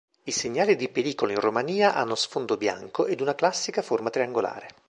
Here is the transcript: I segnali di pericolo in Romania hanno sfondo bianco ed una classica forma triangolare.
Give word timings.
I 0.23 0.31
segnali 0.31 0.75
di 0.75 0.89
pericolo 0.89 1.31
in 1.31 1.39
Romania 1.39 1.93
hanno 1.93 2.15
sfondo 2.15 2.57
bianco 2.57 3.05
ed 3.05 3.21
una 3.21 3.35
classica 3.35 3.83
forma 3.83 4.09
triangolare. 4.09 4.69